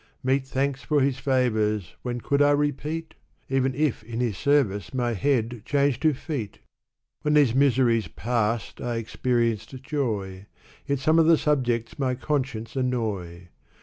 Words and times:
Meet 0.23 0.47
thanks 0.47 0.81
for 0.81 0.99
his 0.99 1.19
favors, 1.19 1.95
when 2.01 2.21
could 2.21 2.41
I 2.41 2.49
repeat? 2.53 3.13
Even 3.49 3.75
if 3.75 4.01
in 4.03 4.19
his 4.19 4.35
service 4.35 4.95
my 4.95 5.13
head 5.13 5.61
changed 5.63 6.01
to 6.01 6.15
feet! 6.15 6.57
When 7.21 7.35
these 7.35 7.53
miseries 7.53 8.07
past 8.07 8.81
I 8.81 8.95
experienced 8.95 9.79
joy; 9.83 10.47
Yet 10.87 10.97
some 10.97 11.19
of 11.19 11.27
the 11.27 11.37
subjects 11.37 11.99
my 11.99 12.15
conscience 12.15 12.75
annoy. 12.75 13.49